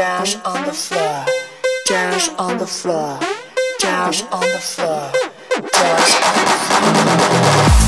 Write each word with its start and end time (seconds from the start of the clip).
dash 0.00 0.36
on 0.46 0.64
the 0.64 0.72
floor, 0.72 1.26
dash 1.86 2.30
on 2.38 2.56
the 2.56 2.66
floor, 2.66 3.20
dash 3.80 4.22
on 4.32 4.40
the 4.40 4.58
floor, 4.58 5.12
dash 5.74 6.14
on 6.24 6.44
the 6.44 7.70
floor. 7.74 7.79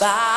by. 0.00 0.29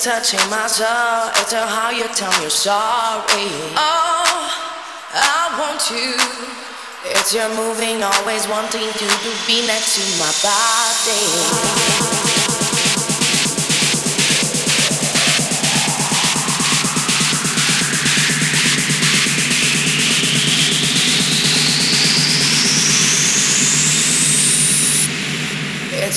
touching 0.00 0.40
my 0.48 0.66
soul. 0.66 1.28
It's 1.36 1.52
how 1.52 1.90
you 1.90 2.04
tell 2.14 2.32
me 2.32 2.40
you're 2.40 2.50
sorry. 2.50 3.52
Oh, 3.76 4.48
I 5.12 5.60
want 5.60 5.90
you. 5.90 6.16
It's 7.04 7.34
your 7.34 7.48
moving, 7.54 8.02
always 8.02 8.48
wanting 8.48 8.80
to 8.80 9.06
be 9.46 9.66
next 9.66 9.96
to 9.96 10.02
my 10.18 10.32
body. 10.40 11.99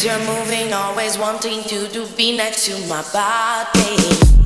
you're 0.03 0.19
moving, 0.19 0.73
always 0.73 1.17
wanting 1.17 1.63
to, 1.63 1.87
to 1.87 2.05
be 2.17 2.35
next 2.35 2.65
to 2.65 2.87
my 2.87 3.01
body. 3.13 4.42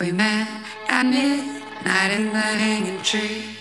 We 0.00 0.12
met 0.12 0.48
at 0.88 1.06
midnight 1.06 2.12
in 2.12 2.26
the 2.26 2.38
hanging 2.38 3.02
tree. 3.02 3.57